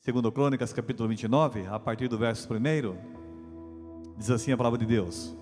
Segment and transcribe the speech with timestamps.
[0.00, 2.96] Segundo Crônicas, capítulo 29, a partir do verso 1,
[4.16, 5.36] diz assim a palavra de Deus.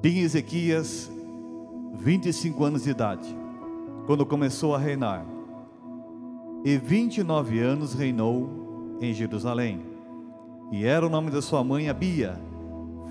[0.00, 1.10] Tinha Ezequias
[1.96, 3.36] 25 anos de idade,
[4.06, 5.26] quando começou a reinar,
[6.64, 9.84] e 29 anos reinou em Jerusalém.
[10.70, 12.40] E era o nome da sua mãe Abia,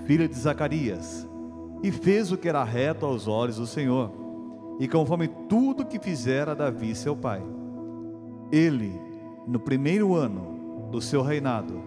[0.06, 1.28] filha de Zacarias,
[1.82, 4.10] e fez o que era reto aos olhos do Senhor,
[4.80, 7.42] e conforme tudo que fizera Davi seu pai.
[8.50, 9.09] Ele,
[9.46, 11.80] no primeiro ano do seu reinado,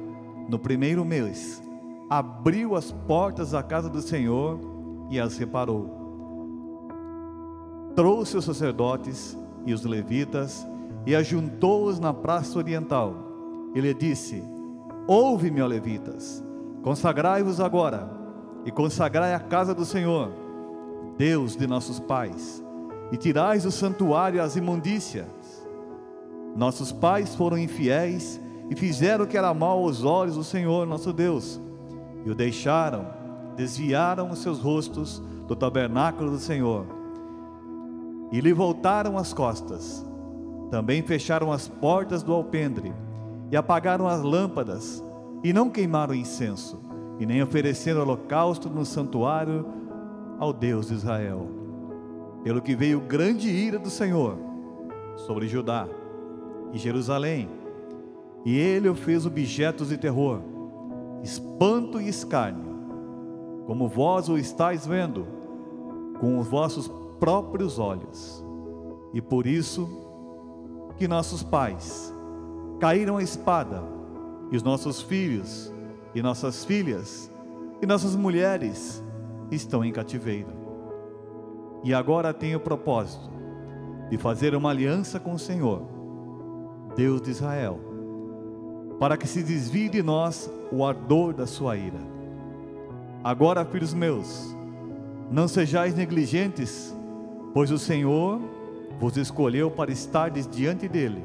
[0.48, 1.62] no primeiro mês,
[2.10, 4.60] abriu as portas da casa do Senhor
[5.10, 5.90] e as reparou.
[7.96, 10.66] Trouxe os sacerdotes e os levitas
[11.05, 13.16] e ajuntou-os na praça oriental.
[13.76, 14.44] Ele disse:
[15.08, 16.44] Ouve-me, ó levitas,
[16.82, 18.10] consagrai-vos agora
[18.66, 20.32] e consagrai a casa do Senhor,
[21.18, 22.63] Deus de nossos pais,
[23.12, 25.26] e tirais do santuário as imundícias.
[26.55, 28.39] Nossos pais foram infiéis
[28.70, 31.60] e fizeram o que era mal aos olhos do Senhor nosso Deus,
[32.26, 33.07] e o deixaram,
[33.55, 36.85] desviaram os seus rostos do tabernáculo do Senhor,
[38.32, 40.05] e lhe voltaram as costas.
[40.71, 42.93] Também fecharam as portas do alpendre,
[43.51, 45.04] e apagaram as lâmpadas,
[45.43, 46.79] e não queimaram incenso,
[47.20, 49.65] e nem ofereceram holocausto no santuário
[50.40, 51.48] ao Deus de Israel.
[52.43, 54.38] Pelo que veio grande ira do Senhor
[55.15, 55.88] sobre Judá
[56.74, 57.48] e Jerusalém,
[58.43, 60.41] e ele o fez objetos de terror,
[61.24, 62.74] espanto e escárnio,
[63.66, 65.25] como vós o estáis vendo
[66.19, 68.44] com os vossos próprios olhos.
[69.13, 69.88] E por isso
[70.97, 72.13] que nossos pais
[72.79, 73.81] caíram a espada,
[74.51, 75.72] e os nossos filhos
[76.13, 77.31] e nossas filhas
[77.81, 79.03] e nossas mulheres
[79.50, 80.50] estão em cativeiro.
[81.84, 83.29] E agora tenho o propósito
[84.09, 85.81] de fazer uma aliança com o Senhor,
[86.96, 87.80] Deus de Israel,
[89.00, 92.00] para que se desvie de nós o ardor da sua ira.
[93.24, 94.56] Agora, filhos meus,
[95.31, 96.95] não sejais negligentes,
[97.53, 98.40] pois o Senhor
[99.00, 101.23] vos escolheu para estardes diante dele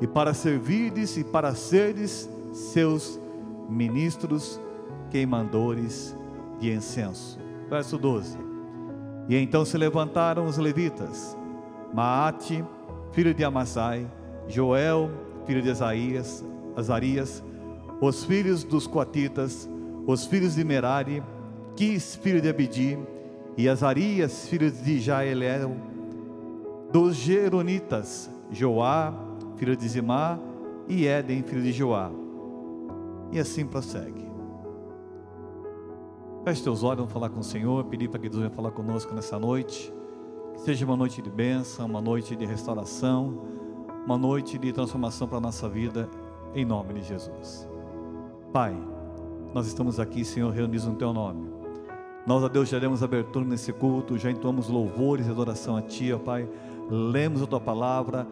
[0.00, 3.18] e para servirdes e para serdes seus
[3.68, 4.60] ministros
[5.10, 6.16] queimadores
[6.58, 7.38] de incenso.
[7.68, 8.36] Verso 12.
[9.28, 11.36] E então se levantaram os levitas,
[11.94, 12.64] Maate,
[13.12, 14.06] filho de Amassai,
[14.48, 15.10] Joel,
[15.46, 16.44] filho de Asaías,
[16.76, 17.42] Azarias,
[18.00, 19.68] os filhos dos coatitas,
[20.06, 21.22] os filhos de Merari,
[21.76, 22.98] Quis, filho de Abidi,
[23.56, 25.76] e Azarias, filho de Jaelel,
[26.92, 29.14] dos Geronitas, Joá,
[29.56, 30.38] filho de Zimá,
[30.88, 32.10] e Éden, filho de Joá.
[33.30, 34.22] E assim prossegue.
[36.44, 39.14] Feche teus olhos, vamos falar com o Senhor, pedir para que Deus venha falar conosco
[39.14, 39.92] nessa noite.
[40.54, 43.46] Que seja uma noite de bênção, uma noite de restauração,
[44.04, 46.08] uma noite de transformação para a nossa vida,
[46.54, 47.68] em nome de Jesus.
[48.52, 48.76] Pai,
[49.54, 51.52] nós estamos aqui, Senhor, reunidos no Teu nome.
[52.26, 56.12] Nós, a Deus, já demos abertura nesse culto, já entoamos louvores e adoração a Ti,
[56.12, 56.48] ó Pai.
[56.90, 58.26] Lemos a Tua palavra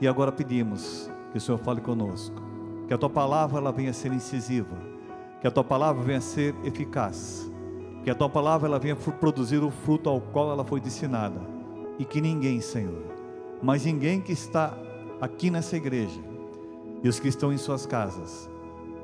[0.00, 2.42] e agora pedimos que o Senhor fale conosco,
[2.88, 4.76] que a tua palavra ela venha a ser incisiva,
[5.40, 7.50] que a tua palavra venha a ser eficaz,
[8.02, 11.40] que a tua palavra ela venha produzir o fruto ao qual ela foi destinada,
[11.98, 13.02] e que ninguém, Senhor,
[13.62, 14.76] mas ninguém que está
[15.22, 16.20] aqui nessa igreja
[17.00, 18.50] e os que estão em suas casas,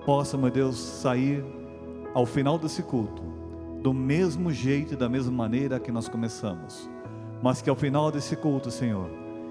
[0.04, 1.44] possa, meu Deus, sair
[2.12, 3.22] ao final desse culto
[3.80, 6.90] do mesmo jeito e da mesma maneira que nós começamos,
[7.40, 9.08] mas que ao final desse culto, Senhor,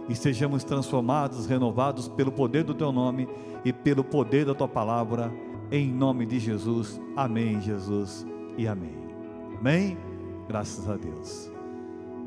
[0.09, 3.29] e sejamos transformados, renovados pelo poder do teu nome
[3.63, 5.33] e pelo poder da tua palavra,
[5.71, 6.99] em nome de Jesus.
[7.15, 8.97] Amém, Jesus e amém.
[9.57, 9.97] Amém?
[10.49, 11.49] Graças a Deus.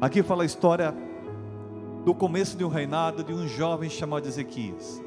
[0.01, 0.95] Aqui fala a história
[2.05, 5.03] do começo de um reinado de um jovem chamado Ezequias.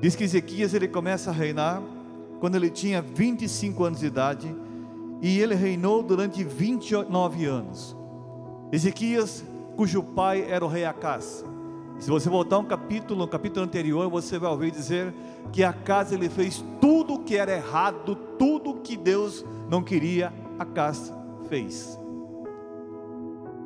[0.00, 1.82] Diz que Ezequias ele começa a reinar
[2.40, 4.54] quando ele tinha 25 anos de idade
[5.20, 7.96] e ele reinou durante 29 anos.
[8.70, 9.44] Ezequias,
[9.76, 11.44] cujo pai era o rei Acás,
[11.98, 15.12] se você voltar um capítulo, no capítulo anterior, você vai ouvir dizer
[15.52, 20.32] que a casa ele fez tudo o que era errado, tudo que Deus não queria,
[20.58, 21.12] a casa
[21.48, 21.98] fez.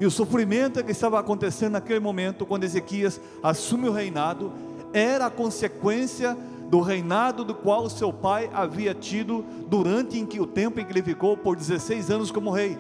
[0.03, 4.53] E o sofrimento que estava acontecendo naquele momento, quando Ezequias assume o reinado,
[4.93, 6.37] era a consequência
[6.69, 10.91] do reinado do qual seu pai havia tido durante em que, o tempo em que
[10.91, 12.77] ele ficou por 16 anos como rei.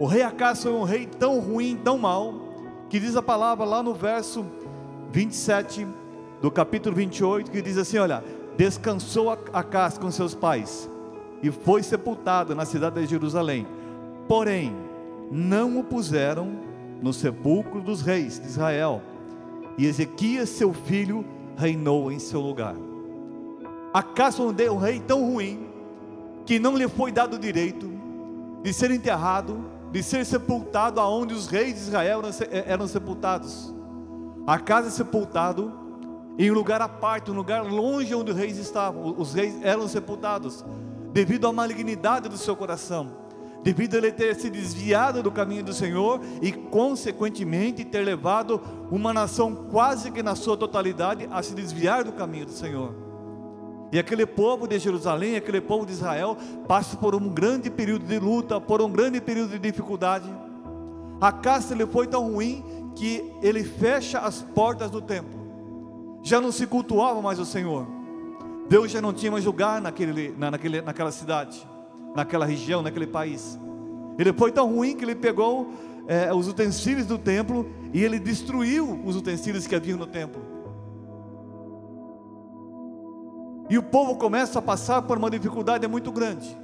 [0.00, 2.48] O rei Acas foi um rei tão ruim, tão mau,
[2.88, 4.42] que diz a palavra lá no verso
[5.12, 5.86] 27
[6.40, 8.24] do capítulo 28, que diz assim: Olha,
[8.56, 10.88] descansou a casa com seus pais
[11.42, 13.66] e foi sepultado na cidade de Jerusalém.
[14.28, 14.76] Porém,
[15.30, 16.60] não o puseram
[17.02, 19.02] no sepulcro dos reis de Israel.
[19.78, 21.24] E Ezequias, seu filho,
[21.56, 22.74] reinou em seu lugar.
[23.92, 25.66] Acas foi um rei tão ruim
[26.44, 27.90] que não lhe foi dado o direito
[28.62, 32.22] de ser enterrado, de ser sepultado aonde os reis de Israel
[32.66, 33.74] eram sepultados.
[34.46, 35.72] Acas é sepultado
[36.38, 39.88] em um lugar à parte, um lugar longe onde os reis estavam, os reis eram
[39.88, 40.64] sepultados,
[41.12, 43.10] devido à malignidade do seu coração,
[43.68, 48.58] devido a ele ter se desviado do caminho do Senhor e, consequentemente, ter levado
[48.90, 52.94] uma nação quase que na sua totalidade a se desviar do caminho do Senhor.
[53.92, 56.34] E aquele povo de Jerusalém, aquele povo de Israel,
[56.66, 60.28] passa por um grande período de luta, por um grande período de dificuldade.
[61.20, 62.64] A caça ele foi tão ruim
[62.96, 65.38] que ele fecha as portas do templo
[66.22, 67.86] já não se cultuava mais o Senhor.
[68.68, 71.66] Deus já não tinha mais lugar naquele, naquele, naquela cidade,
[72.14, 73.58] naquela região, naquele país.
[74.18, 75.72] Ele foi tão ruim que ele pegou
[76.08, 80.42] é, os utensílios do templo e ele destruiu os utensílios que haviam no templo.
[83.70, 86.56] E o povo começa a passar por uma dificuldade muito grande.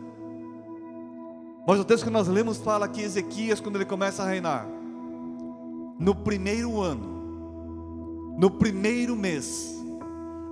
[1.67, 4.67] Mas o texto que nós lemos fala que Ezequias, quando ele começa a reinar,
[5.99, 9.75] no primeiro ano, no primeiro mês,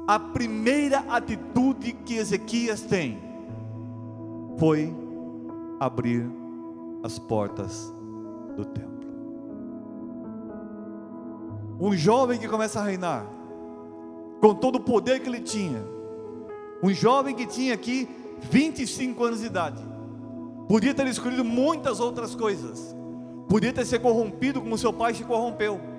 [0.07, 3.32] a primeira atitude que Ezequias tem
[4.59, 4.95] foi
[5.81, 6.29] abrir
[7.03, 7.93] as portas
[8.57, 8.93] do templo.
[11.81, 13.27] Um jovem que começa a reinar,
[14.41, 15.83] com todo o poder que ele tinha,
[16.83, 18.09] um jovem que tinha aqui
[18.41, 19.83] 25 anos de idade,
[20.69, 22.95] podia ter escolhido muitas outras coisas,
[23.49, 25.93] podia ter se corrompido como seu pai se corrompeu.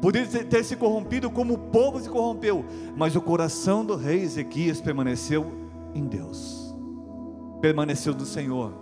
[0.00, 2.64] Podia ter se corrompido como o povo se corrompeu,
[2.96, 5.50] mas o coração do rei Ezequias permaneceu
[5.92, 6.67] em Deus,
[7.60, 8.72] permaneceu do Senhor.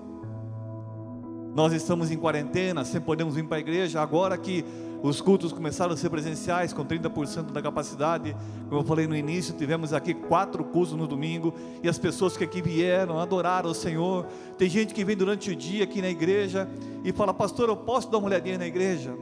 [1.55, 4.65] Nós estamos em quarentena, sempre podemos vir para a igreja, agora que
[5.03, 8.37] os cultos começaram a ser presenciais, com 30% da capacidade,
[8.69, 12.45] como eu falei no início, tivemos aqui quatro cultos no domingo, e as pessoas que
[12.45, 14.27] aqui vieram adoraram o Senhor.
[14.59, 16.69] Tem gente que vem durante o dia aqui na igreja
[17.05, 19.15] e fala, pastor, eu posso dar uma olhadinha na igreja?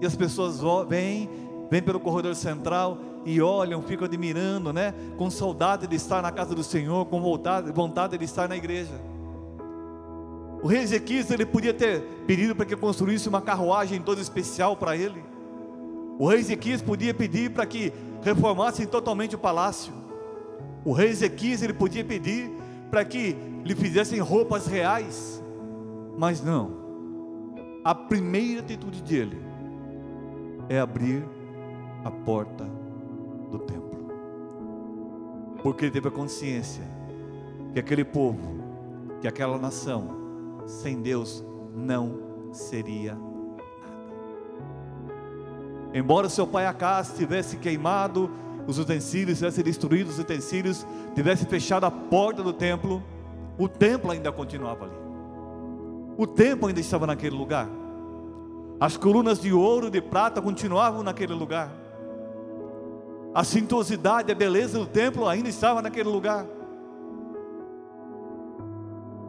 [0.00, 1.28] E as pessoas vêm,
[1.70, 4.94] vêm pelo corredor central e olham, ficam admirando, né?
[5.16, 9.00] Com saudade de estar na casa do Senhor, com vontade, vontade de estar na igreja.
[10.62, 14.96] O rei Ezequias ele podia ter pedido para que construísse uma carruagem toda especial para
[14.96, 15.22] ele.
[16.18, 17.92] O rei Ezequias podia pedir para que
[18.22, 19.92] reformassem totalmente o palácio.
[20.84, 22.50] O rei Ezequias ele podia pedir
[22.90, 25.42] para que lhe fizessem roupas reais.
[26.16, 26.82] Mas não.
[27.84, 29.42] A primeira atitude dele
[30.68, 31.24] é abrir
[32.04, 32.81] a porta
[33.52, 34.10] do templo.
[35.62, 36.82] Porque ele teve a consciência
[37.72, 38.60] que aquele povo,
[39.20, 41.44] que aquela nação, sem Deus
[41.74, 43.32] não seria nada.
[45.94, 48.30] Embora seu pai Acas tivesse queimado
[48.66, 53.02] os utensílios, tivesse destruído os utensílios, tivesse fechado a porta do templo,
[53.58, 54.96] o templo ainda continuava ali.
[56.16, 57.68] O templo ainda estava naquele lugar.
[58.80, 61.81] As colunas de ouro e de prata continuavam naquele lugar.
[63.34, 66.46] A suntuosidade, a beleza do templo ainda estava naquele lugar.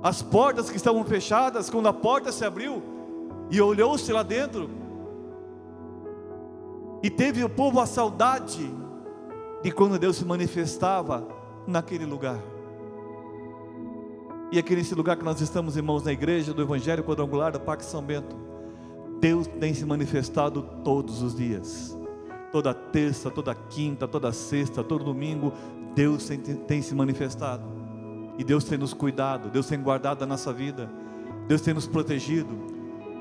[0.01, 2.83] As portas que estavam fechadas, quando a porta se abriu
[3.49, 4.69] e olhou-se lá dentro,
[7.01, 8.69] e teve o povo a saudade
[9.61, 11.25] de quando Deus se manifestava
[11.65, 12.39] naquele lugar.
[14.51, 17.85] E aqui nesse lugar que nós estamos, irmãos, na igreja do Evangelho Quadrangular da Parque
[17.85, 18.35] São Bento.
[19.19, 21.97] Deus tem se manifestado todos os dias.
[22.53, 25.51] Toda terça, toda quinta, toda sexta, todo domingo,
[25.93, 27.63] Deus tem, tem se manifestado.
[28.37, 30.89] E Deus tem nos cuidado, Deus tem guardado a nossa vida,
[31.47, 32.55] Deus tem nos protegido,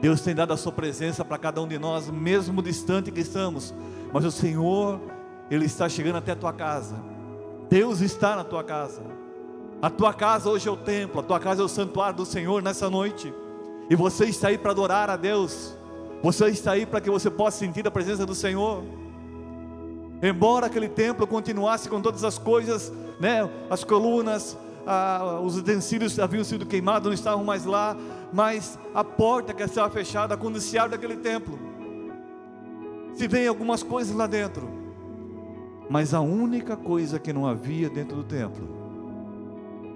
[0.01, 3.75] Deus tem dado a sua presença para cada um de nós, mesmo distante que estamos.
[4.13, 5.01] Mas o Senhor,
[5.51, 6.97] Ele está chegando até a tua casa.
[7.71, 9.03] Deus está na tua casa.
[9.81, 12.63] A tua casa hoje é o templo, a tua casa é o santuário do Senhor
[12.63, 13.33] nessa noite.
[13.89, 15.77] E você está aí para adorar a Deus.
[16.23, 18.85] Você está aí para que você possa sentir a presença do Senhor.
[20.23, 24.57] Embora aquele templo continuasse com todas as coisas, né, as colunas,
[25.43, 27.97] os utensílios haviam sido queimados, não estavam mais lá,
[28.33, 31.59] mas a porta que estava fechada quando se abre aquele templo,
[33.15, 34.69] se vê algumas coisas lá dentro,
[35.91, 38.69] mas a única coisa que não havia dentro do templo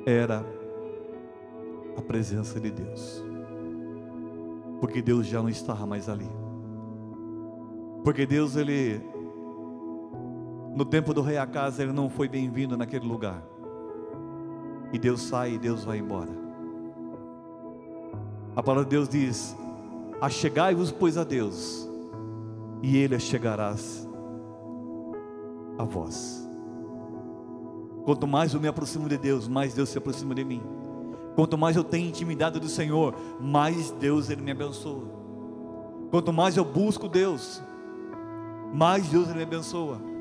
[0.04, 0.44] era
[1.96, 3.24] a presença de Deus
[4.80, 6.28] porque Deus já não estava mais ali.
[8.04, 9.00] Porque Deus, ele,
[10.76, 13.42] no tempo do rei Acas, ele não foi bem-vindo naquele lugar.
[14.92, 16.30] E Deus sai e Deus vai embora.
[18.54, 19.56] A palavra de Deus diz:
[20.20, 21.88] Achegai-vos, pois, a Deus,
[22.82, 24.06] e Ele chegarás
[25.78, 26.46] a vós.
[28.04, 30.62] Quanto mais eu me aproximo de Deus, mais Deus se aproxima de mim.
[31.34, 35.04] Quanto mais eu tenho intimidade do Senhor, mais Deus ele me abençoa.
[36.10, 37.62] Quanto mais eu busco Deus,
[38.74, 40.15] mais Deus ele me abençoa.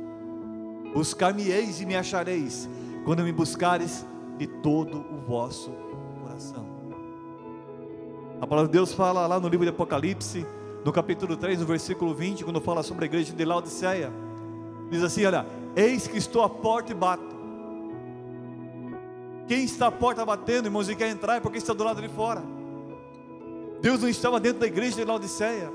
[0.95, 2.69] Buscar-me-eis e me achareis,
[3.03, 4.05] quando me buscares
[4.37, 5.69] de todo o vosso
[6.23, 6.65] coração.
[8.39, 10.47] A palavra de Deus fala lá no livro de Apocalipse,
[10.85, 14.09] no capítulo 3, no versículo 20, quando fala sobre a igreja de Laodiceia,
[14.89, 17.35] diz assim: Olha, eis que estou à porta e bato.
[19.49, 22.07] Quem está à porta batendo, irmãos, e quer entrar é porque está do lado de
[22.07, 22.41] fora.
[23.81, 25.69] Deus não estava dentro da igreja de Laodiceia.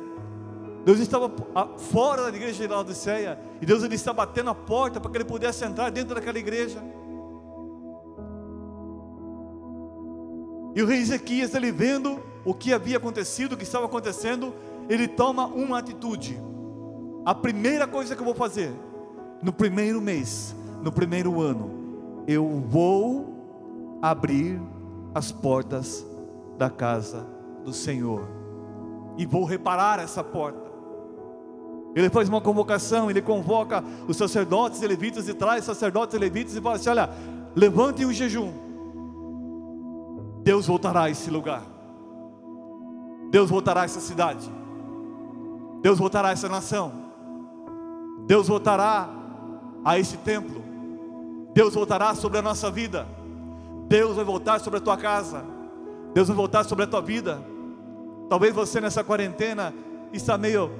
[0.85, 1.31] Deus estava
[1.77, 3.39] fora da igreja de Laodiceia.
[3.61, 6.83] E Deus ele está batendo a porta para que ele pudesse entrar dentro daquela igreja.
[10.75, 14.55] E o rei Ezequias, ele vendo o que havia acontecido, o que estava acontecendo,
[14.89, 16.41] ele toma uma atitude.
[17.25, 18.73] A primeira coisa que eu vou fazer,
[19.43, 24.61] no primeiro mês, no primeiro ano, eu vou abrir
[25.15, 26.07] as portas
[26.57, 27.27] da casa
[27.65, 28.27] do Senhor
[29.19, 30.70] e vou reparar essa porta.
[31.95, 36.55] Ele faz uma convocação, ele convoca os sacerdotes e levitas e traz sacerdotes e levitas
[36.55, 37.11] e fala assim: olha,
[37.55, 38.53] levantem o jejum.
[40.43, 41.63] Deus voltará a esse lugar.
[43.31, 44.51] Deus voltará a essa cidade.
[45.83, 46.93] Deus voltará a essa nação.
[48.27, 49.09] Deus voltará
[49.85, 50.63] a esse templo.
[51.55, 53.07] Deus voltará sobre a nossa vida.
[53.89, 55.45] Deus vai voltar sobre a tua casa.
[56.15, 57.43] Deus vai voltar sobre a tua vida.
[58.29, 59.75] Talvez você nessa quarentena
[60.13, 60.71] está meio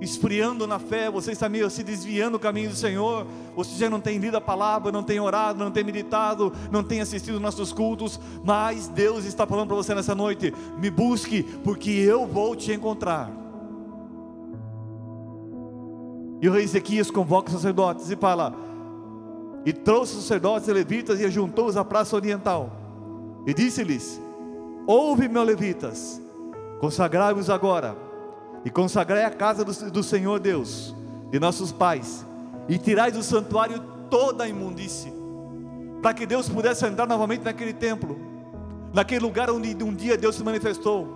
[0.00, 4.00] esfriando na fé, você está meio se desviando do caminho do Senhor, você já não
[4.00, 8.20] tem lido a palavra, não tem orado, não tem meditado, não tem assistido nossos cultos,
[8.44, 13.30] mas Deus está falando para você nessa noite: me busque, porque eu vou te encontrar.
[16.42, 18.54] E o rei Ezequias convoca os sacerdotes e fala:
[19.64, 22.70] e trouxe os sacerdotes e levitas e ajuntou-os à praça oriental,
[23.46, 24.20] e disse-lhes:
[24.86, 26.20] Ouve, meus levitas,
[26.80, 28.05] consagrai-vos agora
[28.66, 30.92] e consagrai a casa do, do Senhor Deus,
[31.30, 32.26] de nossos pais,
[32.68, 33.80] e tirai do santuário
[34.10, 35.12] toda a imundície,
[36.02, 38.18] para que Deus pudesse entrar novamente naquele templo,
[38.92, 41.06] naquele lugar onde um dia Deus se manifestou.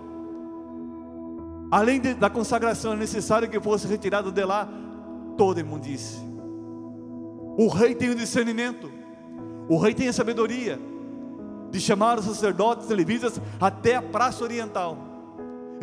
[1.69, 4.69] Além de, da consagração, é necessário que fosse retirado de lá
[5.37, 6.21] toda a imundície.
[7.57, 8.89] O rei tem o discernimento,
[9.67, 10.79] o rei tem a sabedoria
[11.69, 15.10] de chamar os sacerdotes e levitas até a praça oriental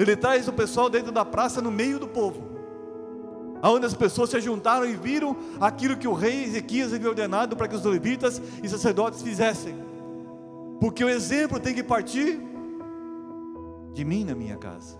[0.02, 2.43] ele traz o pessoal dentro da praça, no meio do povo,
[3.61, 7.67] aonde as pessoas se juntaram e viram aquilo que o rei Ezequias havia ordenado para
[7.67, 9.75] que os levitas e sacerdotes fizessem.
[10.81, 12.40] Porque o exemplo tem que partir
[13.93, 14.97] de mim na minha casa,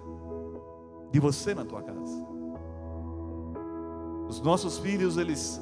[1.13, 2.27] de você na tua casa.
[4.29, 5.61] Os nossos filhos, eles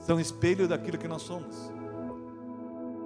[0.00, 1.72] são espelho daquilo que nós somos.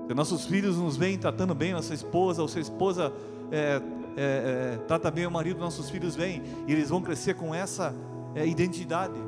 [0.06, 3.12] Se nossos filhos nos veem tratando bem nossa esposa, ou sua esposa
[3.50, 3.80] é,
[4.16, 7.94] é, é, trata bem o marido, nossos filhos vêm e eles vão crescer com essa
[8.34, 9.20] é, identidade.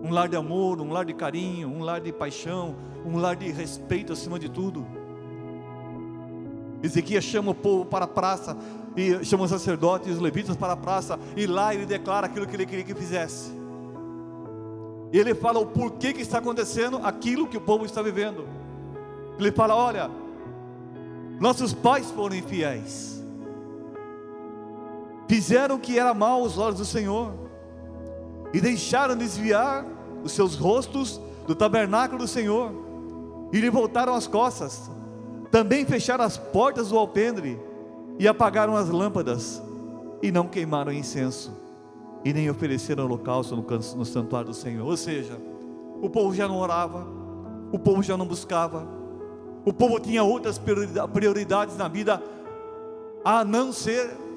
[0.00, 3.50] Um lar de amor, um lar de carinho, um lar de paixão, um lar de
[3.50, 4.86] respeito acima de tudo.
[6.80, 8.56] Ezequias chama o povo para a praça,
[8.96, 12.46] e chama os sacerdotes e os levitas para a praça, e lá ele declara aquilo
[12.46, 13.50] que ele queria que fizesse.
[15.12, 18.46] E ele fala o porquê que está acontecendo aquilo que o povo está vivendo.
[19.38, 20.10] Ele fala: olha,
[21.40, 23.17] nossos pais foram infiéis
[25.28, 27.32] fizeram o que era mal aos olhos do Senhor,
[28.52, 29.84] e deixaram desviar
[30.24, 32.72] os seus rostos do tabernáculo do Senhor,
[33.52, 34.90] e lhe voltaram as costas,
[35.50, 37.60] também fecharam as portas do alpendre,
[38.18, 39.62] e apagaram as lâmpadas,
[40.22, 41.52] e não queimaram incenso,
[42.24, 44.84] e nem ofereceram holocausto no, no santuário do Senhor.
[44.84, 45.38] Ou seja,
[46.02, 47.06] o povo já não orava,
[47.70, 48.88] o povo já não buscava,
[49.64, 50.58] o povo tinha outras
[51.12, 52.22] prioridades na vida,
[53.24, 54.27] a não ser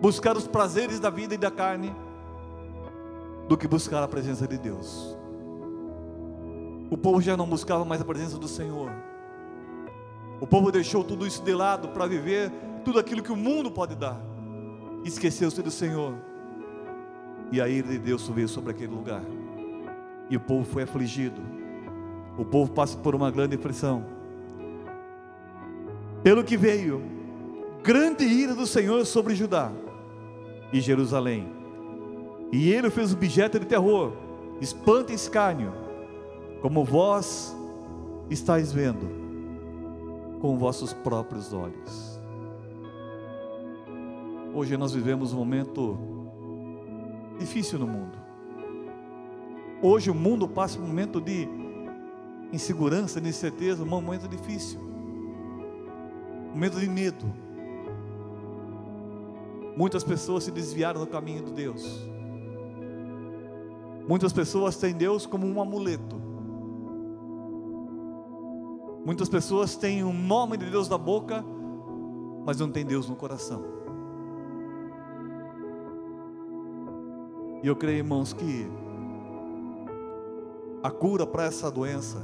[0.00, 1.94] buscar os prazeres da vida e da carne,
[3.46, 5.16] do que buscar a presença de Deus.
[6.90, 8.90] O povo já não buscava mais a presença do Senhor.
[10.40, 12.50] O povo deixou tudo isso de lado para viver
[12.84, 14.20] tudo aquilo que o mundo pode dar.
[15.04, 16.14] Esqueceu-se do Senhor.
[17.52, 19.22] E a ira de Deus veio sobre aquele lugar.
[20.30, 21.40] E o povo foi afligido.
[22.38, 24.04] O povo passa por uma grande pressão.
[26.22, 27.02] Pelo que veio
[27.82, 29.70] grande ira do Senhor sobre Judá
[30.72, 31.48] e Jerusalém.
[32.52, 34.12] E ele fez objeto de terror,
[34.60, 35.72] espanto e escárnio,
[36.60, 37.56] como vós
[38.28, 39.08] estáis vendo
[40.40, 42.20] com vossos próprios olhos.
[44.52, 45.98] Hoje nós vivemos um momento
[47.38, 48.18] difícil no mundo.
[49.82, 51.48] Hoje o mundo passa um momento de
[52.52, 54.80] insegurança, de incerteza, um momento difícil,
[56.48, 57.32] um momento de medo.
[59.80, 62.06] Muitas pessoas se desviaram do caminho de Deus.
[64.06, 66.20] Muitas pessoas têm Deus como um amuleto.
[69.06, 71.42] Muitas pessoas têm o nome de Deus na boca,
[72.44, 73.64] mas não tem Deus no coração.
[77.62, 78.70] E eu creio, irmãos, que
[80.82, 82.18] a cura para essa doença,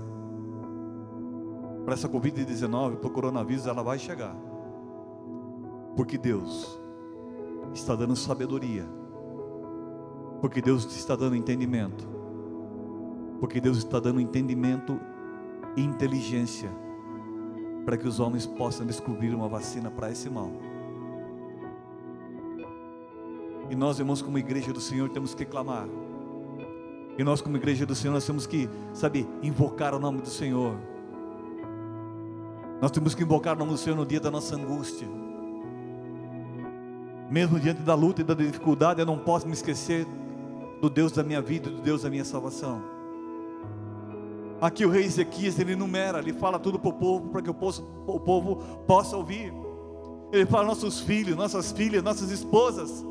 [1.86, 4.36] para essa Covid-19, para o coronavírus, ela vai chegar.
[5.96, 6.84] Porque Deus
[7.74, 8.86] está dando sabedoria.
[10.40, 12.06] Porque Deus está dando entendimento.
[13.40, 15.00] Porque Deus está dando entendimento
[15.76, 16.70] e inteligência
[17.84, 20.50] para que os homens possam descobrir uma vacina para esse mal.
[23.70, 25.86] E nós, irmãos, como igreja do Senhor, temos que clamar.
[27.18, 30.76] E nós, como igreja do Senhor, nós temos que, sabe, invocar o nome do Senhor.
[32.80, 35.08] Nós temos que invocar o nome do Senhor no dia da nossa angústia.
[37.30, 40.06] Mesmo diante da luta e da dificuldade, eu não posso me esquecer
[40.80, 42.80] do Deus da minha vida, do Deus da minha salvação.
[44.60, 47.54] Aqui o rei Ezequias, ele enumera, ele fala tudo para o povo, para que o
[47.54, 48.56] povo, o povo
[48.86, 49.52] possa ouvir.
[50.32, 53.04] Ele fala nossos filhos, nossas filhas, nossas esposas.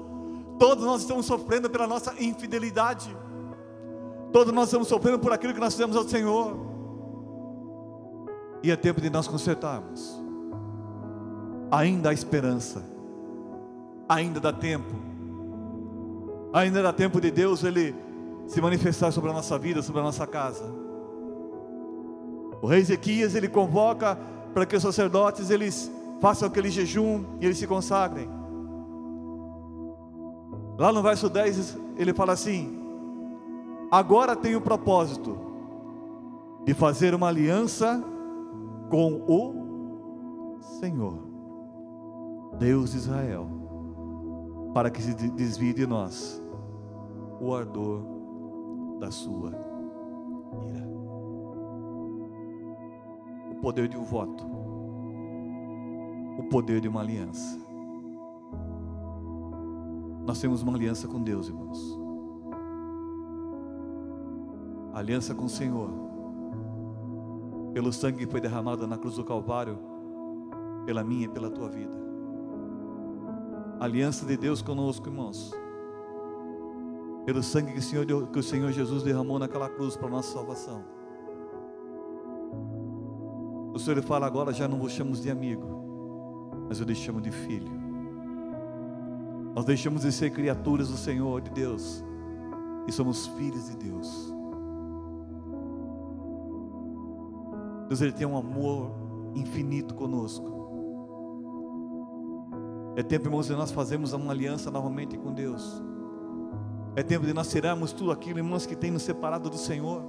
[0.57, 3.15] Todos nós estamos sofrendo pela nossa infidelidade.
[4.31, 6.57] Todos nós estamos sofrendo por aquilo que nós fizemos ao Senhor.
[8.63, 10.19] E é tempo de nós consertarmos.
[11.71, 12.94] Ainda há esperança.
[14.07, 14.93] Ainda dá tempo.
[16.53, 17.95] Ainda dá tempo de Deus ele
[18.47, 20.65] se manifestar sobre a nossa vida, sobre a nossa casa.
[22.61, 24.17] O rei Ezequias ele convoca
[24.53, 28.29] para que os sacerdotes eles façam aquele jejum e eles se consagrem.
[30.77, 32.79] Lá no verso 10 ele fala assim:
[33.91, 35.37] agora tenho o propósito
[36.63, 38.03] de fazer uma aliança
[38.89, 41.19] com o Senhor,
[42.57, 43.64] Deus de Israel,
[44.75, 46.43] para que se desvie de nós
[47.39, 48.01] o ardor
[48.99, 49.51] da sua
[50.67, 50.85] ira.
[53.51, 54.45] O poder de um voto,
[56.37, 57.57] o poder de uma aliança.
[60.25, 61.97] Nós temos uma aliança com Deus, irmãos
[64.93, 65.89] aliança com o Senhor,
[67.73, 69.77] pelo sangue que foi derramado na cruz do Calvário,
[70.85, 72.04] pela minha e pela tua vida.
[73.79, 75.51] Aliança de Deus conosco, irmãos.
[77.25, 80.83] Pelo sangue que o Senhor, que o Senhor Jesus derramou naquela cruz para nossa salvação.
[83.73, 85.67] O Senhor fala agora, já não vos chamo de amigo,
[86.69, 87.71] mas eu deixamos de filho.
[89.53, 92.03] Nós deixamos de ser criaturas do Senhor, de Deus,
[92.87, 94.33] e somos filhos de Deus.
[97.89, 98.91] Deus ele tem um amor
[99.35, 100.54] infinito conosco.
[102.95, 105.83] É tempo, irmãos, de nós fazermos uma aliança novamente com Deus.
[106.95, 110.01] É tempo de nós tirarmos tudo aquilo, irmãos, que tem nos separado do Senhor.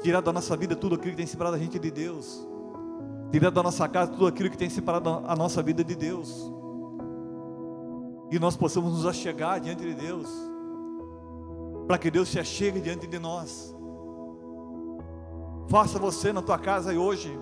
[0.00, 2.46] Tirar da nossa vida tudo aquilo que tem separado a gente de Deus.
[3.32, 6.52] Tirar da nossa casa tudo aquilo que tem separado a nossa vida de Deus.
[8.30, 10.28] E nós possamos nos achegar diante de Deus.
[11.88, 13.74] Para que Deus se achegue diante de nós.
[15.68, 17.36] Faça você na tua casa e hoje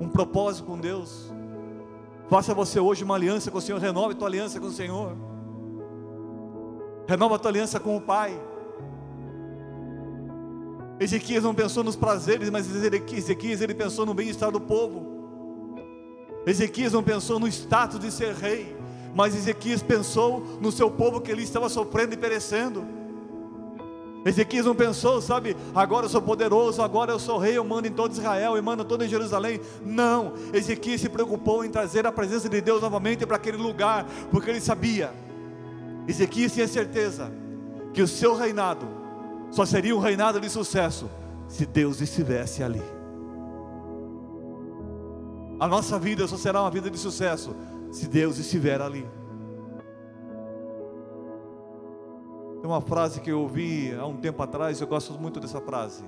[0.00, 1.32] um propósito com Deus.
[2.32, 3.78] Faça você hoje uma aliança com o Senhor.
[3.78, 5.14] Renove tua aliança com o Senhor.
[7.06, 8.40] Renova tua aliança com o Pai.
[10.98, 15.04] Ezequias não pensou nos prazeres, mas Ezequias ele pensou no bem-estar do povo.
[16.46, 18.74] Ezequias não pensou no status de ser rei,
[19.14, 22.82] mas Ezequias pensou no seu povo que ele estava sofrendo e perecendo.
[24.24, 27.92] Ezequias não pensou, sabe, agora eu sou poderoso, agora eu sou rei, eu mando em
[27.92, 29.60] todo Israel, eu mando todo em Jerusalém.
[29.84, 34.50] Não, Ezequias se preocupou em trazer a presença de Deus novamente para aquele lugar, porque
[34.50, 35.12] ele sabia,
[36.06, 37.32] Ezequias tinha certeza
[37.92, 38.86] que o seu reinado
[39.50, 41.10] só seria um reinado de sucesso
[41.48, 42.82] se Deus estivesse ali.
[45.60, 47.54] A nossa vida só será uma vida de sucesso
[47.92, 49.06] se Deus estiver ali.
[52.62, 56.04] Tem uma frase que eu ouvi há um tempo atrás, eu gosto muito dessa frase.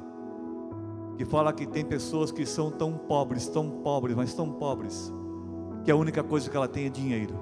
[1.19, 5.13] Que fala que tem pessoas que são tão pobres, tão pobres, mas tão pobres,
[5.85, 7.35] que a única coisa que ela tem é dinheiro.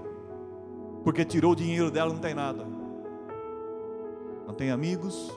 [1.04, 2.66] Porque tirou o dinheiro dela, não tem nada.
[4.46, 5.30] Não tem amigos,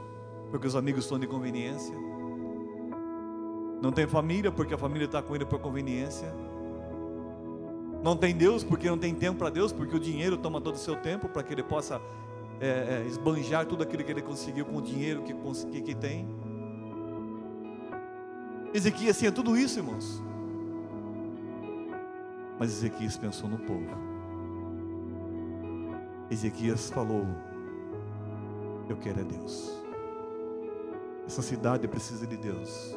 [0.50, 1.98] porque os amigos estão de conveniência.
[3.82, 6.34] Não tem família, porque a família está com ele por conveniência.
[8.02, 10.78] Não tem Deus, porque não tem tempo para Deus, porque o dinheiro toma todo o
[10.80, 12.00] seu tempo para que ele possa
[12.60, 15.34] é, é, esbanjar tudo aquilo que ele conseguiu com o dinheiro que,
[15.72, 16.28] que, que tem.
[18.74, 20.22] Ezequias tinha tudo isso, irmãos.
[22.60, 23.88] Mas Ezequias pensou no povo.
[26.30, 27.26] Ezequias falou:
[28.90, 29.72] Eu quero é Deus.
[31.28, 32.96] Essa cidade precisa de Deus.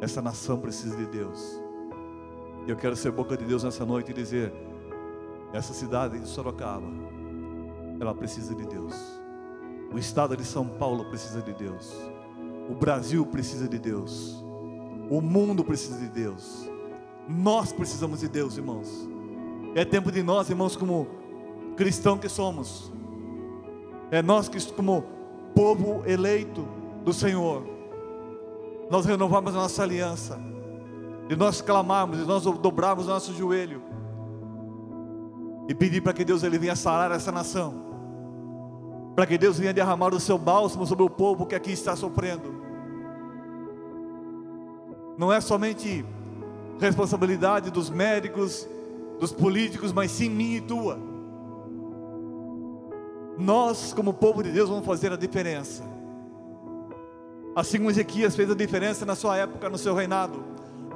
[0.00, 1.60] Essa nação precisa de Deus.
[2.66, 4.52] Eu quero ser boca de Deus nessa noite e dizer:
[5.52, 6.86] essa cidade de Sorocaba,
[8.00, 8.94] ela precisa de Deus.
[9.92, 11.94] O estado de São Paulo precisa de Deus.
[12.68, 14.44] O Brasil precisa de Deus.
[15.10, 16.68] O mundo precisa de Deus.
[17.28, 19.08] Nós precisamos de Deus, irmãos.
[19.74, 21.06] É tempo de nós, irmãos, como
[21.76, 22.92] cristão que somos.
[24.10, 25.04] É nós que como
[25.54, 26.66] povo eleito
[27.04, 27.64] do Senhor.
[28.90, 30.40] Nós renovamos a nossa aliança.
[31.28, 33.80] De nós clamarmos, de nós dobrarmos o nosso joelho.
[35.68, 37.84] E pedir para que Deus ele venha sarar essa nação.
[39.14, 42.64] Para que Deus venha derramar o seu bálsamo sobre o povo que aqui está sofrendo
[45.16, 46.04] não é somente
[46.80, 48.66] responsabilidade dos médicos,
[49.20, 50.98] dos políticos, mas sim minha e tua.
[53.38, 55.84] Nós, como povo de Deus, vamos fazer a diferença.
[57.54, 60.42] Assim como Ezequias fez a diferença na sua época, no seu reinado,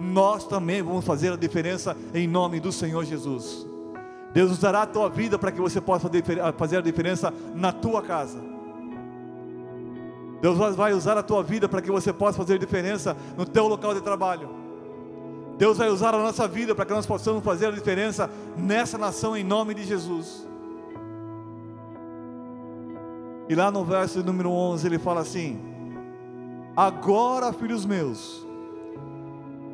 [0.00, 3.67] nós também vamos fazer a diferença em nome do Senhor Jesus.
[4.32, 6.08] Deus usará a tua vida para que você possa
[6.56, 8.40] fazer a diferença na tua casa.
[10.40, 13.94] Deus vai usar a tua vida para que você possa fazer diferença no teu local
[13.94, 14.50] de trabalho.
[15.56, 19.36] Deus vai usar a nossa vida para que nós possamos fazer a diferença nessa nação
[19.36, 20.46] em nome de Jesus.
[23.48, 25.60] E lá no verso número 11 ele fala assim:
[26.76, 28.46] Agora, filhos meus,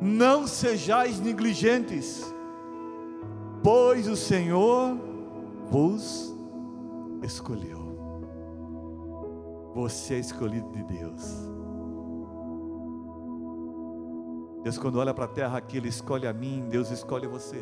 [0.01, 2.33] não sejais negligentes,
[3.65, 4.95] pois o Senhor
[5.71, 6.31] vos
[7.23, 7.79] escolheu.
[9.73, 11.49] Você é escolhido de Deus.
[14.61, 17.59] Deus, quando olha para a terra aqui, Ele escolhe a mim, Deus escolhe você.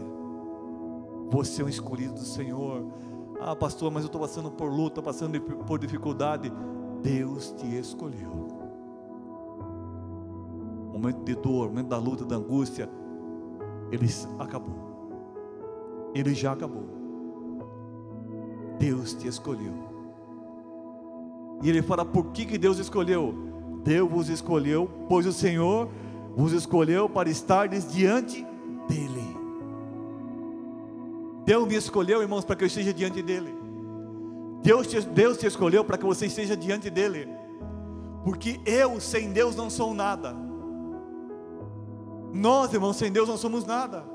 [1.29, 2.85] Você é um escolhido do Senhor.
[3.39, 6.51] Ah, pastor, mas eu estou passando por luta, passando por dificuldade.
[7.01, 8.49] Deus te escolheu.
[10.91, 12.89] Momento de dor, momento da luta, da angústia,
[13.89, 14.92] ele acabou.
[16.13, 16.85] Ele já acabou.
[18.79, 19.73] Deus te escolheu.
[21.61, 23.33] E ele fala: por que, que Deus escolheu?
[23.83, 25.89] Deus vos escolheu, pois o Senhor
[26.35, 28.45] vos escolheu para estar diante
[28.87, 29.37] dEle.
[31.45, 33.53] Deus me escolheu, irmãos, para que eu esteja diante dEle.
[34.61, 37.27] Deus te, Deus te escolheu para que você esteja diante dEle.
[38.23, 40.33] Porque eu, sem Deus, não sou nada.
[42.31, 44.12] Nós, irmãos, sem Deus não somos nada.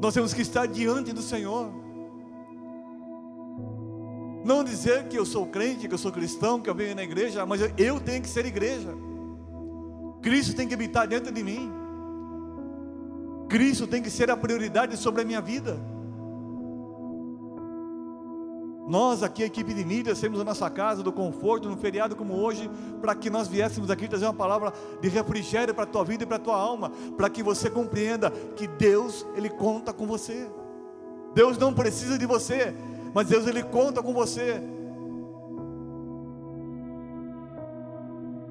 [0.00, 1.70] Nós temos que estar diante do Senhor.
[4.44, 7.44] Não dizer que eu sou crente, que eu sou cristão, que eu venho na igreja,
[7.44, 8.94] mas eu tenho que ser igreja.
[10.22, 11.70] Cristo tem que habitar dentro de mim.
[13.48, 15.78] Cristo tem que ser a prioridade sobre a minha vida.
[18.90, 22.34] Nós aqui, a equipe de mídia, temos a nossa casa do conforto, num feriado como
[22.34, 22.68] hoje,
[23.00, 26.26] para que nós viéssemos aqui trazer uma palavra de refrigério para a tua vida e
[26.26, 30.50] para a tua alma, para que você compreenda que Deus, Ele conta com você.
[31.32, 32.74] Deus não precisa de você,
[33.14, 34.60] mas Deus ele conta com você.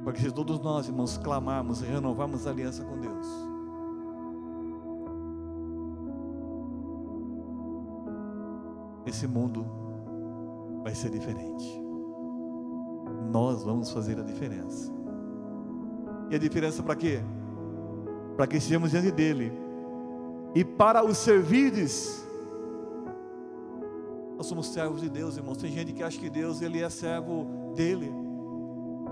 [0.06, 3.28] Porque se todos nós, irmãos, clamarmos e renovarmos a aliança com Deus,
[9.06, 9.79] esse mundo
[10.84, 11.82] vai ser diferente.
[13.32, 14.92] Nós vamos fazer a diferença.
[16.30, 17.20] E a diferença para quê?
[18.36, 19.52] Para que estejamos diante dele
[20.56, 22.26] e para os servides
[24.39, 25.58] nós somos servos de Deus, irmãos.
[25.58, 28.10] Tem gente que acha que Deus ele é servo dele.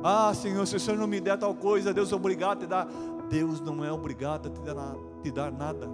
[0.02, 2.66] Ah, Senhor, se o Senhor não me der tal coisa, Deus é obrigado a te
[2.66, 2.88] dar.
[3.30, 5.90] Deus não é obrigado a te dar, te dar nada.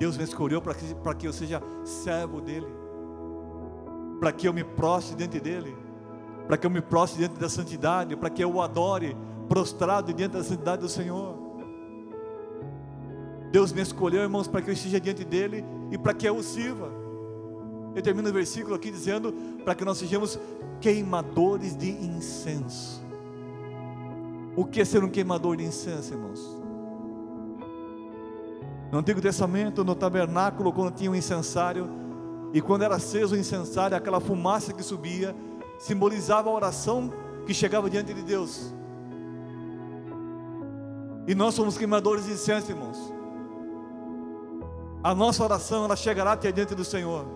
[0.00, 2.66] Deus me escolheu para que, para que eu seja servo dele,
[4.24, 5.76] para que eu me prostre diante dele,
[6.46, 9.14] para que eu me prostre diante da santidade, para que eu o adore,
[9.50, 11.36] prostrado diante da santidade do Senhor.
[13.52, 16.42] Deus me escolheu, irmãos, para que eu esteja diante dele e para que eu o
[16.42, 16.90] sirva.
[17.94, 19.30] Eu termino o versículo aqui dizendo
[19.62, 20.38] para que nós sejamos
[20.80, 23.04] queimadores de incenso.
[24.56, 26.40] O que é ser um queimador de incenso, irmãos?
[28.90, 32.03] No Antigo Testamento, no tabernáculo, quando tinha um incensário,
[32.54, 35.34] e quando era aceso o incensário, aquela fumaça que subia,
[35.76, 37.12] simbolizava a oração
[37.44, 38.72] que chegava diante de Deus.
[41.26, 43.12] E nós somos queimadores de incenso, irmãos.
[45.02, 47.26] A nossa oração, ela chegará até diante do Senhor.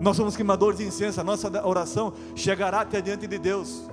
[0.00, 3.90] Nós somos queimadores de incenso, a nossa oração chegará até diante de Deus.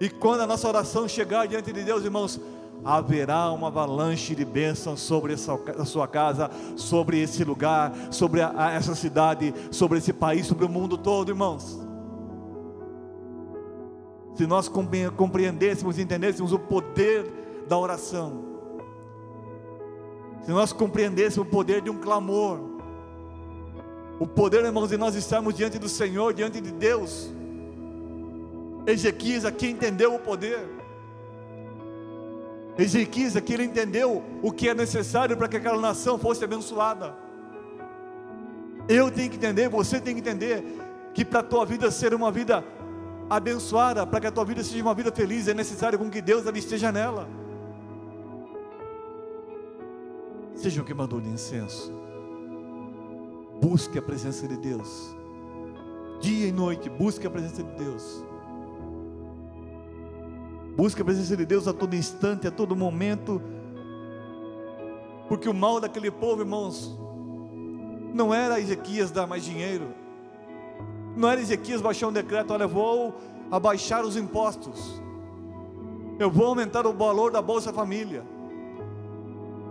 [0.00, 2.40] E quando a nossa oração chegar diante de Deus, irmãos,
[2.84, 8.52] haverá uma avalanche de bênçãos sobre essa, a sua casa, sobre esse lugar, sobre a,
[8.56, 11.80] a essa cidade, sobre esse país, sobre o mundo todo, irmãos.
[14.34, 14.68] Se nós
[15.16, 18.44] compreendêssemos entendêssemos o poder da oração,
[20.44, 22.58] se nós compreendêssemos o poder de um clamor,
[24.18, 27.30] o poder, irmãos, de nós estarmos diante do Senhor, diante de Deus.
[28.86, 30.81] Ezequias aqui entendeu o poder.
[32.78, 37.14] Ezequias aqui ele entendeu o que é necessário para que aquela nação fosse abençoada.
[38.88, 40.64] Eu tenho que entender, você tem que entender
[41.14, 42.64] que para a tua vida ser uma vida
[43.28, 46.46] abençoada, para que a tua vida seja uma vida feliz, é necessário com que Deus
[46.46, 47.28] ali esteja nela.
[50.54, 51.92] Seja um queimador de incenso.
[53.60, 55.14] Busque a presença de Deus.
[56.20, 58.24] Dia e noite, busque a presença de Deus.
[60.76, 63.40] Busque a presença de Deus a todo instante, a todo momento.
[65.28, 66.98] Porque o mal daquele povo, irmãos,
[68.14, 69.88] não era Ezequias dar mais dinheiro.
[71.16, 73.14] Não era Ezequias baixar um decreto, olha, vou
[73.50, 75.00] abaixar os impostos.
[76.18, 78.24] Eu vou aumentar o valor da Bolsa Família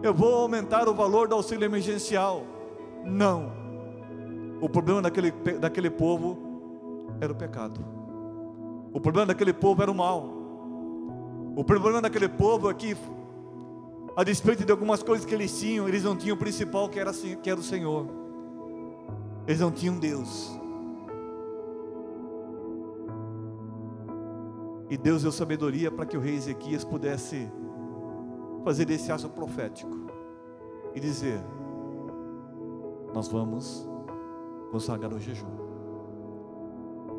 [0.03, 2.43] eu vou aumentar o valor do auxílio emergencial.
[3.03, 3.51] Não.
[4.59, 6.37] O problema daquele, daquele povo
[7.19, 7.79] era o pecado.
[8.91, 10.40] O problema daquele povo era o mal.
[11.55, 12.95] O problema daquele povo é que,
[14.15, 17.11] a despeito de algumas coisas que eles tinham, eles não tinham o principal que era,
[17.13, 18.07] que era o Senhor.
[19.45, 20.59] Eles não tinham Deus.
[24.89, 27.49] E Deus deu sabedoria para que o rei Ezequias pudesse
[28.63, 29.91] fazer esse ato profético
[30.93, 31.41] e dizer:
[33.13, 33.87] Nós vamos
[34.69, 35.47] consagrar o jejum,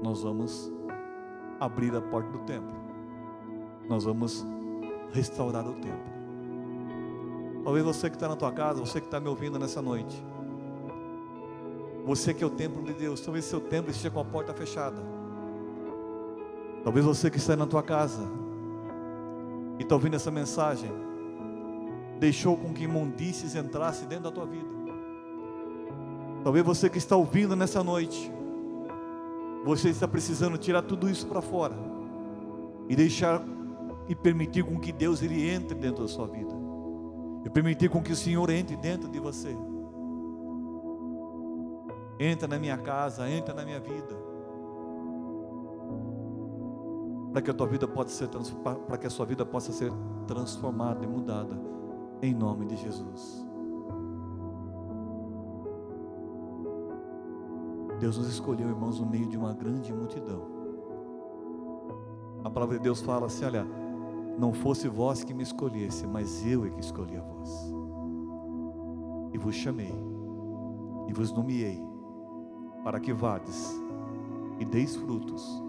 [0.03, 0.71] nós vamos
[1.59, 2.82] abrir a porta do templo,
[3.89, 4.47] nós vamos
[5.13, 6.13] restaurar o templo.
[7.65, 10.23] Talvez você que está na tua casa, você que está me ouvindo nessa noite,
[12.05, 15.01] você que é o templo de Deus, talvez seu templo esteja com a porta fechada.
[16.83, 18.23] Talvez você que está na tua casa
[19.79, 20.91] e está ouvindo essa mensagem,
[22.19, 24.69] deixou com que imundícies entrasse dentro da tua vida.
[26.43, 28.33] Talvez você que está ouvindo nessa noite,
[29.65, 31.77] você está precisando tirar tudo isso para fora
[32.89, 33.41] e deixar
[34.09, 36.55] e permitir com que Deus ele entre dentro da sua vida.
[37.45, 39.57] E permitir com que o Senhor entre dentro de você.
[42.19, 44.17] Entra na minha casa, entra na minha vida.
[47.33, 48.29] Para que a tua vida possa ser
[48.87, 49.91] para que a sua vida possa ser
[50.27, 51.59] transformada e mudada
[52.21, 53.45] em nome de Jesus.
[57.99, 60.43] Deus nos escolheu, irmãos, no meio de uma grande multidão.
[62.45, 63.67] A palavra de Deus fala assim: olha,
[64.39, 67.73] não fosse vós que me escolhesse, mas eu é que escolhi a vós.
[69.33, 69.95] E vos chamei,
[71.09, 71.83] e vos nomeei,
[72.85, 73.71] para que vades
[74.59, 75.63] e deis frutos,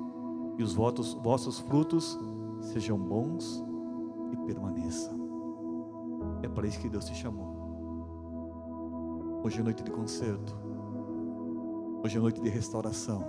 [0.57, 2.19] e os votos, vossos frutos
[2.61, 3.63] sejam bons
[4.31, 5.23] e permaneçam.
[6.41, 7.53] É para isso que Deus te chamou.
[9.43, 10.55] Hoje é noite de concerto.
[12.03, 13.25] Hoje é noite de restauração.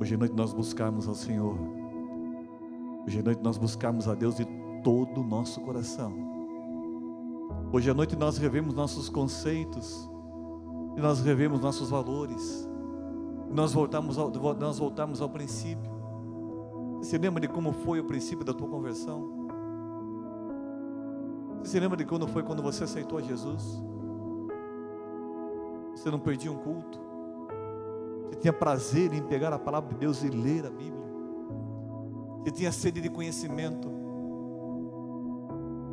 [0.00, 1.81] Hoje é noite nós buscarmos ao Senhor.
[3.06, 4.46] Hoje é noite nós buscarmos a Deus de
[4.82, 6.12] todo o nosso coração.
[7.72, 10.08] Hoje à noite nós revemos nossos conceitos,
[10.96, 12.68] e nós revemos nossos valores,
[13.50, 15.90] nós voltamos ao, nós voltamos ao princípio.
[16.98, 19.48] Você lembra de como foi o princípio da tua conversão?
[21.58, 23.82] Você se lembra de quando foi quando você aceitou a Jesus?
[25.94, 27.00] Você não perdia um culto.
[28.28, 31.01] Você tinha prazer em pegar a palavra de Deus e ler a Bíblia.
[32.42, 33.90] Você tinha sede de conhecimento.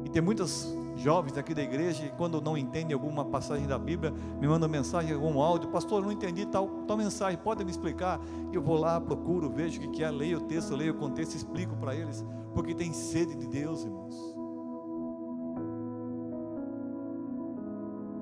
[0.04, 4.12] E tem muitas jovens aqui da igreja e quando não entendem alguma passagem da Bíblia,
[4.12, 8.20] me mandam mensagem, algum áudio, pastor, não entendi tal, tal mensagem, pode me explicar?
[8.52, 11.36] E eu vou lá, procuro, vejo o que é, leio o texto, leio o contexto,
[11.36, 14.40] explico para eles, porque tem sede de Deus, irmãos.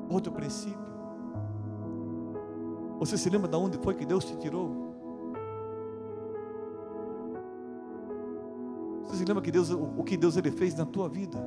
[0.09, 0.87] outro princípio.
[2.99, 4.86] Você se lembra de onde foi que Deus te tirou?
[9.17, 11.39] Você lembra que Deus, o que Deus ele fez na tua vida?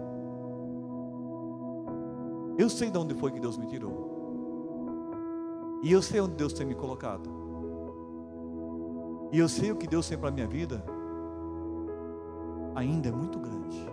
[2.59, 4.11] Eu sei de onde foi que Deus me tirou.
[5.81, 7.31] E eu sei onde Deus tem me colocado.
[9.33, 10.85] E eu sei o que Deus tem para a minha vida.
[12.75, 13.89] Ainda é muito grande.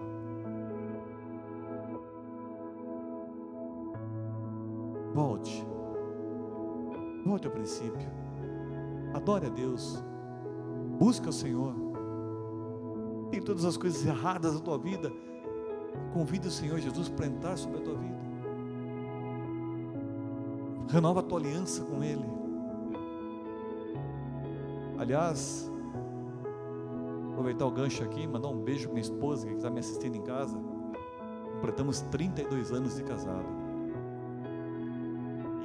[5.13, 5.65] Volte.
[7.23, 8.09] Volte ao princípio.
[9.13, 10.03] Adore a Deus.
[10.97, 11.86] Busque o Senhor.
[13.29, 15.11] Tem todas as coisas erradas da tua vida.
[16.13, 18.17] Convide o Senhor Jesus para entrar sobre a tua vida.
[20.89, 22.25] Renova a tua aliança com Ele.
[24.97, 25.69] Aliás,
[27.31, 30.23] aproveitar o gancho aqui, mandar um beijo para minha esposa que está me assistindo em
[30.23, 30.57] casa.
[31.53, 33.45] Completamos 32 anos de casado.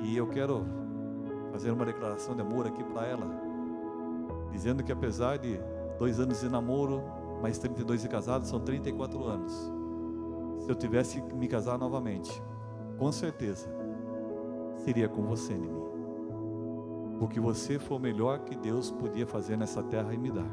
[0.02, 0.66] E eu quero
[1.52, 3.26] fazer uma declaração de amor aqui para ela,
[4.50, 5.60] dizendo que apesar de
[5.98, 7.02] dois anos de namoro,
[7.42, 9.52] mais 32 de casado, são 34 anos.
[10.60, 12.42] Se eu tivesse que me casar novamente,
[12.96, 13.68] com certeza,
[14.76, 15.82] seria com você, Nini.
[17.18, 20.50] Porque você foi o melhor que Deus podia fazer nessa terra e me dar.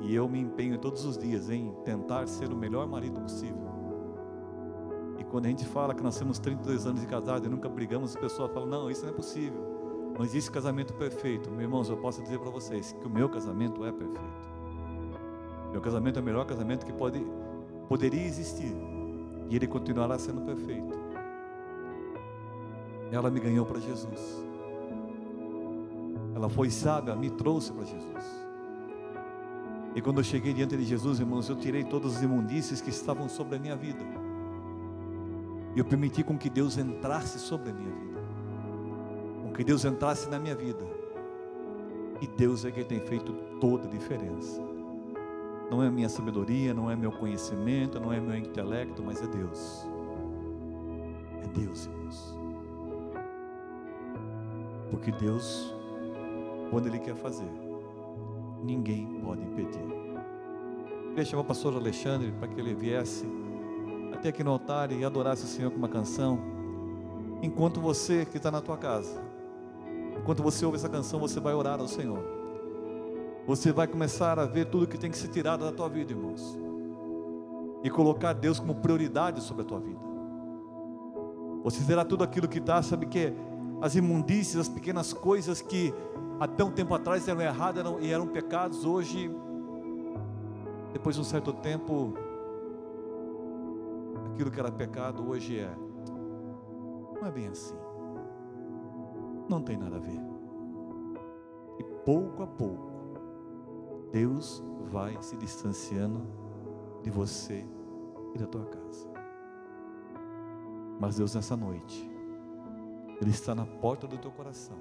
[0.00, 3.68] E eu me empenho todos os dias em tentar ser o melhor marido possível
[5.30, 8.20] quando a gente fala que nós temos 32 anos de casado e nunca brigamos, as
[8.20, 9.76] pessoas falam: não, isso não é possível.
[10.16, 11.50] Não existe casamento perfeito.
[11.50, 14.57] Meus irmãos, eu posso dizer para vocês que o meu casamento é perfeito.
[15.72, 17.24] Meu casamento é o melhor casamento que pode,
[17.88, 18.74] poderia existir.
[19.50, 20.98] E ele continuará sendo perfeito.
[23.10, 24.44] Ela me ganhou para Jesus.
[26.34, 28.48] Ela foi sábia, me trouxe para Jesus.
[29.94, 33.28] E quando eu cheguei diante de Jesus, irmãos, eu tirei todas as imundícies que estavam
[33.28, 34.04] sobre a minha vida.
[35.74, 38.20] E eu permiti com que Deus entrasse sobre a minha vida.
[39.42, 40.84] Com que Deus entrasse na minha vida.
[42.20, 44.67] E Deus é quem tem feito toda a diferença.
[45.70, 49.86] Não é minha sabedoria, não é meu conhecimento, não é meu intelecto, mas é Deus.
[51.44, 52.38] É Deus, irmãos.
[54.90, 55.74] Porque Deus,
[56.70, 57.50] quando Ele quer fazer,
[58.62, 59.84] ninguém pode impedir.
[61.10, 63.26] Queria chamar o pastor Alexandre para que ele viesse
[64.12, 66.38] até aqui no altar e adorasse o Senhor com uma canção,
[67.42, 69.20] enquanto você que está na tua casa,
[70.16, 72.37] enquanto você ouve essa canção, você vai orar ao Senhor.
[73.48, 76.58] Você vai começar a ver tudo que tem que ser tirado da tua vida, irmãos,
[77.82, 79.98] e colocar Deus como prioridade sobre a tua vida.
[81.64, 83.32] Você terá tudo aquilo que está, sabe que
[83.80, 85.94] as imundícias, as pequenas coisas que
[86.38, 89.30] até um tempo atrás eram erradas eram, e eram pecados, hoje,
[90.92, 92.12] depois de um certo tempo,
[94.26, 95.74] aquilo que era pecado hoje é.
[97.18, 97.76] Não é bem assim.
[99.48, 100.20] Não tem nada a ver.
[101.78, 102.87] E pouco a pouco,
[104.12, 106.26] Deus vai se distanciando
[107.02, 107.64] de você
[108.34, 109.08] e da tua casa.
[111.00, 112.10] Mas Deus, nessa noite,
[113.20, 114.76] Ele está na porta do teu coração,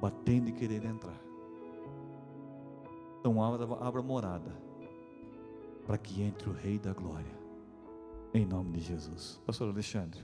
[0.00, 1.20] batendo e querendo entrar.
[3.20, 4.50] Então abra, abra morada,
[5.86, 7.38] para que entre o Rei da Glória.
[8.34, 9.40] Em nome de Jesus.
[9.46, 10.20] Pastor Alexandre,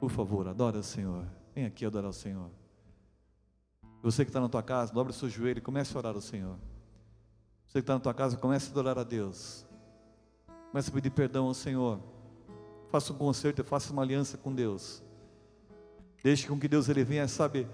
[0.00, 1.26] por favor, adora o Senhor.
[1.54, 2.50] Vem aqui adorar o Senhor.
[4.06, 6.20] Você que está na tua casa, dobre o seu joelho e comece a orar ao
[6.20, 6.56] Senhor.
[7.66, 9.66] Você que está na tua casa, comece a adorar a Deus.
[10.70, 11.98] Comece a pedir perdão ao Senhor.
[12.88, 15.02] Faça um concerto faça uma aliança com Deus.
[16.22, 17.66] Deixe com que Deus ele venha, sabe,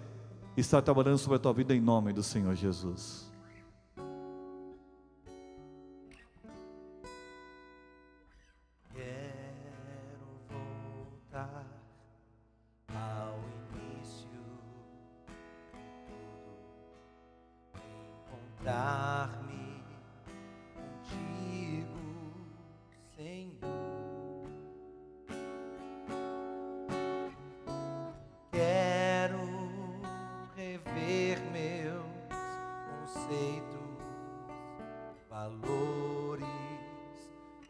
[0.57, 3.31] estar trabalhando sobre a tua vida em nome do Senhor Jesus.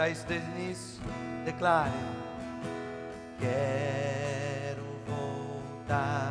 [0.00, 1.02] cantar isso desde o início.
[1.44, 1.90] Declare.
[3.38, 6.29] Quero voltar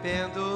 [0.00, 0.49] arrependo,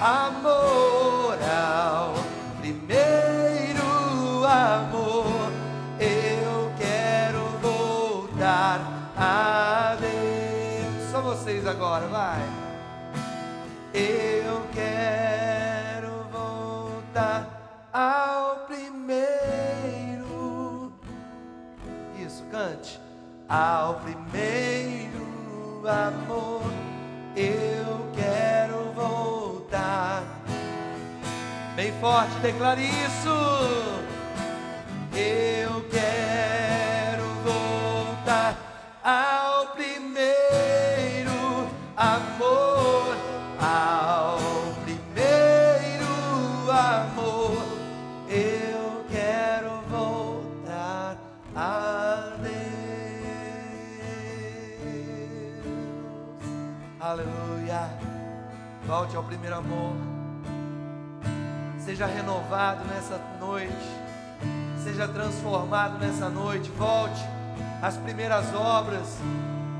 [0.00, 2.14] amor, ao
[2.60, 5.52] primeiro amor.
[5.98, 8.80] Eu quero voltar
[9.16, 11.10] a Deus.
[11.10, 12.40] Só vocês agora, vai.
[13.94, 20.12] Eu quero voltar ao primeiro
[22.18, 23.00] isso, cante.
[23.48, 24.25] Ao primeiro
[32.00, 33.28] forte, declare isso.
[35.14, 38.56] Eu quero voltar
[39.02, 43.16] ao primeiro amor,
[43.60, 44.38] ao
[44.84, 47.62] primeiro amor.
[48.28, 51.16] Eu quero voltar
[51.54, 52.56] a Deus.
[57.00, 57.90] Aleluia.
[58.86, 60.05] Volte ao primeiro amor.
[61.86, 63.72] Seja renovado nessa noite.
[64.82, 66.68] Seja transformado nessa noite.
[66.70, 67.24] Volte
[67.80, 69.18] às primeiras obras.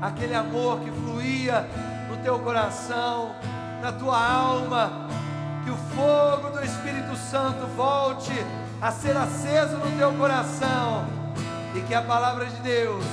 [0.01, 1.67] Aquele amor que fluía
[2.09, 3.35] no teu coração,
[3.81, 5.09] na tua alma.
[5.65, 8.31] Que o fogo do Espírito Santo volte
[8.81, 11.05] a ser aceso no teu coração.
[11.75, 13.03] E que a palavra de Deus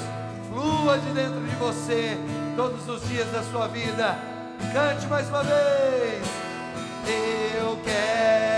[0.49, 2.17] flua de dentro de você
[2.55, 4.17] todos os dias da sua vida.
[4.73, 6.23] Cante mais uma vez.
[7.59, 8.54] Eu quero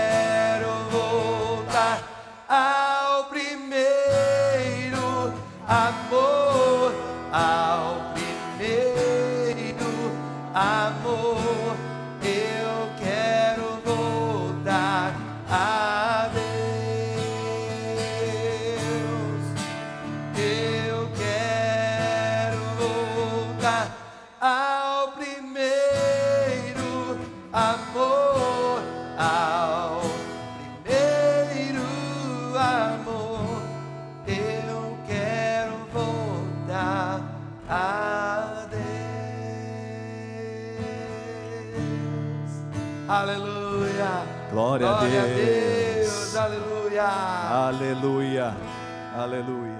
[7.37, 7.76] amor,
[47.67, 48.55] Aleluia.
[49.13, 49.76] Aleluia.